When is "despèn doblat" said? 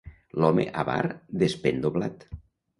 1.45-2.29